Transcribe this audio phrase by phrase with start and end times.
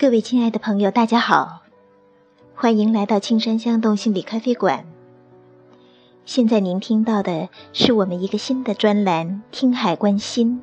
[0.00, 1.60] 各位亲爱的朋友，大家好，
[2.54, 4.86] 欢迎来到青山香动心理咖啡馆。
[6.24, 10.62] 现在您听到的是我们一个新的专栏《听海观心》。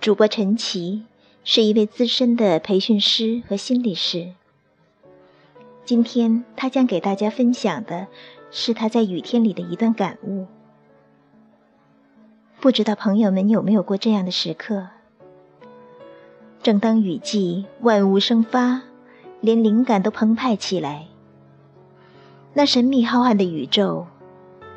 [0.00, 1.04] 主播陈琦
[1.44, 4.32] 是一位资深的培训师和心理师。
[5.84, 8.06] 今天他将给大家分享的
[8.50, 10.46] 是他在雨天里的一段感悟。
[12.60, 14.88] 不知道朋友们有没有过这样的时刻？
[16.66, 18.82] 正当雨季万物生发，
[19.40, 21.06] 连灵感都澎湃起来。
[22.54, 24.06] 那神秘浩瀚的宇宙，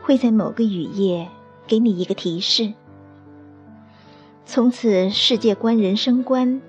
[0.04, 1.28] 会在某个雨夜
[1.66, 2.74] 给你一个提示，
[4.46, 6.62] 从此世界观、人生观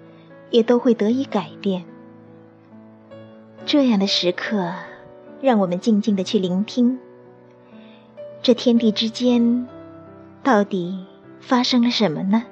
[0.49, 1.85] 也都会得以改变。
[3.67, 4.73] 这样的时刻，
[5.43, 6.99] 让我们静静的去聆听，
[8.41, 9.69] 这天地之间，
[10.43, 11.05] 到底
[11.41, 12.45] 发生了什么呢？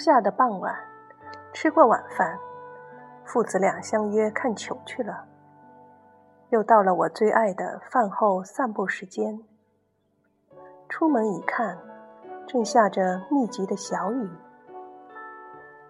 [0.00, 0.74] 夏的傍晚，
[1.52, 2.38] 吃过晚饭，
[3.22, 5.26] 父子俩相约看球去了。
[6.48, 9.38] 又到了我最爱的饭后散步时间。
[10.88, 11.76] 出门一看，
[12.46, 14.30] 正下着密集的小雨，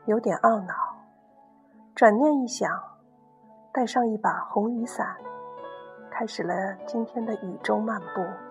[0.07, 0.75] 有点懊恼。
[1.95, 2.69] 转念一想，
[3.73, 5.17] 带上一把红雨伞，
[6.11, 8.50] 开始了今天的雨中漫步。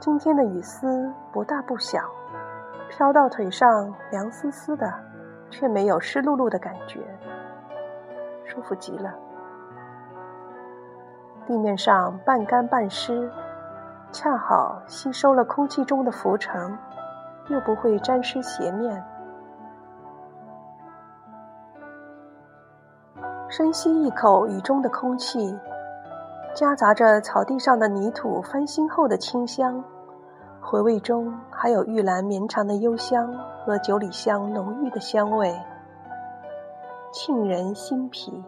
[0.00, 2.00] 今天的雨丝不大不小，
[2.88, 4.90] 飘到腿上凉丝丝的，
[5.50, 7.00] 却没有湿漉漉的感觉，
[8.46, 9.12] 舒服极了。
[11.46, 13.30] 地面上半干半湿，
[14.10, 16.78] 恰好吸收了空气中的浮尘，
[17.48, 19.04] 又不会沾湿鞋面。
[23.50, 25.58] 深吸一口雨中的空气。
[26.54, 29.82] 夹杂着草地上的泥土翻新后的清香，
[30.60, 33.32] 回味中还有玉兰绵长的幽香
[33.64, 35.58] 和九里香浓郁的香味，
[37.12, 38.44] 沁人心脾，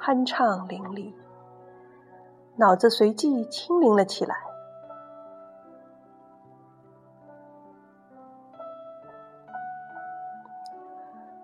[0.00, 1.12] 酣畅淋漓，
[2.56, 4.36] 脑子随即清灵了起来。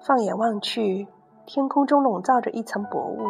[0.01, 1.09] 放眼望去，
[1.47, 3.27] 天空中笼罩着一层薄雾。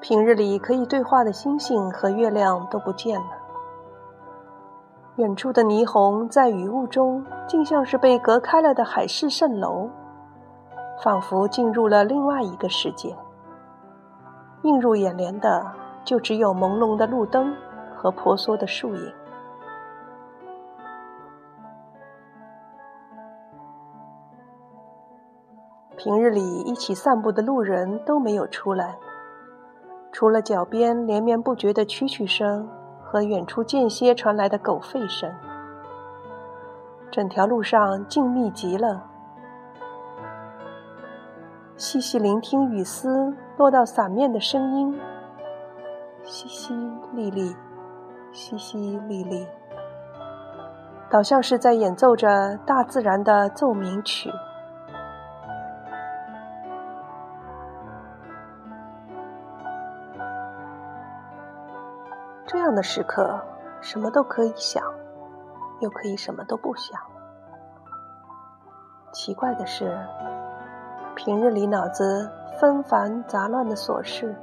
[0.00, 3.26] 平日里可以对话的星星和月亮都不见了，
[5.16, 9.90] 远处的霓虹在雨雾中，竟像是被隔开了的海市蜃楼，
[11.02, 13.14] 仿佛进入了另外一个世界。
[14.62, 15.70] 映入眼帘的，
[16.02, 17.54] 就只有朦胧的路灯
[17.94, 19.12] 和婆娑的树影。
[25.96, 28.96] 平日里一起散步的路人都没有出来。
[30.12, 32.68] 除了脚边连绵不绝的蛐蛐声
[33.02, 35.32] 和远处间歇传来的狗吠声，
[37.10, 39.04] 整条路上静谧极了。
[41.76, 45.00] 细细聆听雨丝落到伞面的声音，
[46.24, 46.72] 淅淅
[47.14, 47.54] 沥沥，
[48.32, 48.76] 淅淅
[49.06, 49.46] 沥沥，
[51.08, 54.30] 倒像是在演奏着大自然的奏鸣曲。
[62.70, 63.42] 样的时刻，
[63.80, 64.80] 什么都可以想，
[65.80, 67.00] 又可以什么都不想。
[69.10, 69.98] 奇怪的是，
[71.16, 72.30] 平日里脑子
[72.60, 74.36] 纷繁杂乱的琐事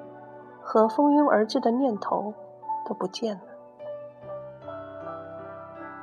[0.61, 2.33] 和蜂拥而至的念头
[2.85, 3.43] 都不见了。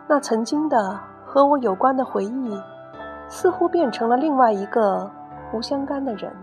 [0.08, 2.62] 那曾经的和我有关的回忆，
[3.28, 5.10] 似乎变成了另外一个
[5.52, 6.34] 无相干的人，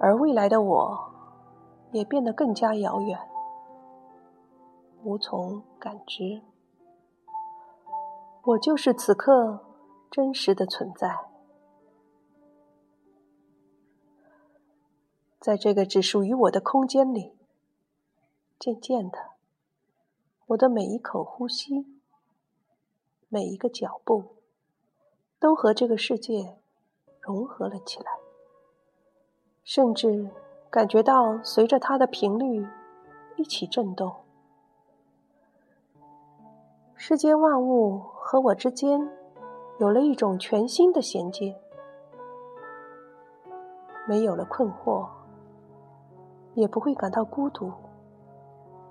[0.00, 1.10] 而未来的我。
[1.94, 3.16] 也变得更加遥远，
[5.04, 6.42] 无从感知。
[8.42, 9.64] 我就是此刻
[10.10, 11.30] 真实的存在，
[15.38, 17.38] 在这个只属于我的空间里。
[18.58, 19.18] 渐渐的，
[20.46, 21.86] 我的每一口呼吸，
[23.28, 24.34] 每一个脚步，
[25.38, 26.58] 都和这个世界
[27.20, 28.10] 融合了起来，
[29.62, 30.30] 甚至
[30.74, 32.66] 感觉到随着它的频率
[33.36, 34.12] 一起震动。
[36.96, 39.08] 世间万物和我之间
[39.78, 41.54] 有了一种全新的衔接，
[44.08, 45.06] 没有了困惑，
[46.54, 47.70] 也不会感到孤独，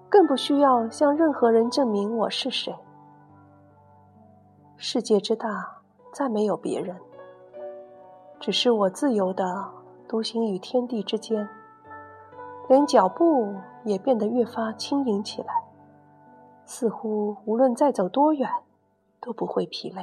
[0.08, 2.74] 更不需要向任何人证明我是谁。
[4.78, 5.82] 世界之大，
[6.14, 6.96] 再没有别人，
[8.40, 9.70] 只是我自由的
[10.08, 11.50] 独行于天地之间，
[12.68, 15.64] 连脚步也变得越发轻盈起来。
[16.66, 18.50] 似乎无论再走多远，
[19.20, 20.02] 都不会疲累。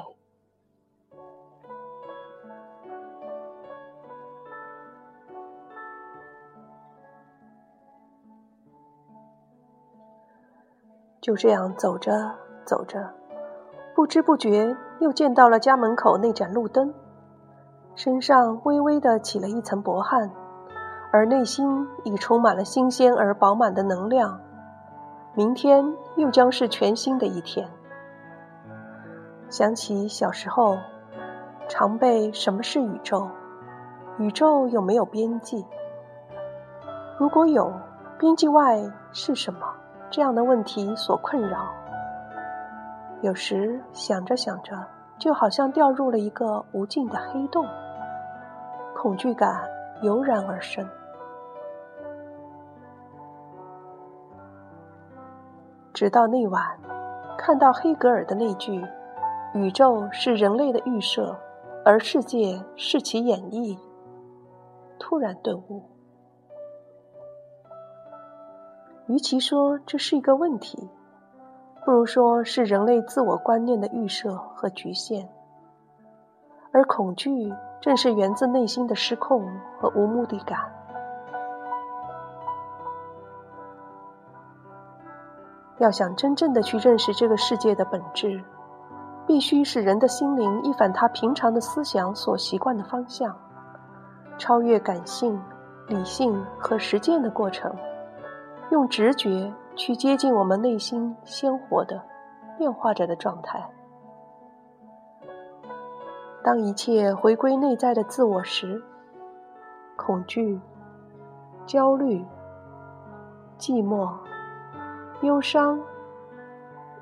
[11.21, 12.35] 就这样走着
[12.65, 13.13] 走着，
[13.95, 16.95] 不知不觉又见到了家门口那盏路灯，
[17.95, 20.31] 身上微微的起了一层薄汗，
[21.13, 24.41] 而内心已充满了新鲜而饱满的能量。
[25.35, 27.69] 明天又将是全新的一天。
[29.49, 30.79] 想起小时候，
[31.69, 33.29] 常被“什么是宇宙？
[34.19, 35.65] 宇宙有没有边际？
[37.19, 37.73] 如果有，
[38.19, 38.81] 边际外
[39.13, 39.61] 是什么？”
[40.11, 41.69] 这样的问题所困扰。
[43.21, 44.77] 有时想着想着，
[45.19, 47.65] 就好像掉入了一个无尽的黑洞，
[48.97, 49.63] 恐惧感
[50.03, 50.85] 油然而生。
[56.01, 56.65] 直到那晚，
[57.37, 58.83] 看到黑格尔的那句
[59.53, 61.39] “宇宙是人类的预设，
[61.85, 63.77] 而世界是其演绎”，
[64.99, 65.83] 突然顿悟。
[69.09, 70.89] 与其说这是一个问题，
[71.85, 75.29] 不如说是人类自我观念的预设和局限，
[76.73, 79.47] 而恐惧正是源自内心的失控
[79.79, 80.80] 和无目的感。
[85.81, 88.45] 要想真正的去认识这个世界的本质，
[89.27, 93.35] 必须使人的心灵一反他平常的思想所习惯的方向，
[94.37, 95.41] 超越感性、
[95.89, 97.75] 理性和实践的过程，
[98.71, 102.03] 用直觉去接近我们内心鲜活的、
[102.59, 103.67] 变化着的状态。
[106.45, 108.83] 当一切回归内在的自我时，
[109.97, 110.61] 恐惧、
[111.65, 112.23] 焦虑、
[113.59, 114.11] 寂寞。
[115.23, 115.79] 忧伤，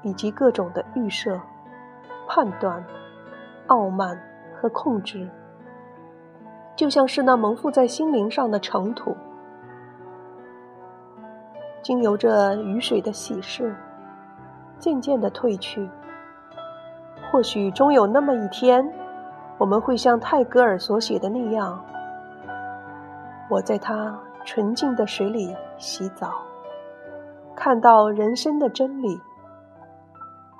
[0.02, 1.40] 以及各种的预设、
[2.26, 2.84] 判断、
[3.68, 4.20] 傲慢
[4.60, 5.28] 和控制，
[6.74, 9.16] 就像是那蒙覆在心灵上的尘土，
[11.82, 13.72] 经由着雨水的洗拭，
[14.78, 15.88] 渐渐的褪去。
[17.30, 18.90] 或许终有那么一天，
[19.58, 21.84] 我们会像泰戈尔所写的那样，
[23.48, 26.47] 我在他纯净的水里洗澡。
[27.58, 29.20] 看到人生的真理，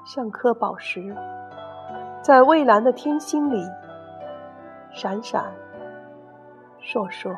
[0.04, 1.14] 像颗宝石，
[2.20, 3.64] 在蔚蓝的天星里
[4.90, 5.44] 闪闪
[6.82, 7.32] 烁烁。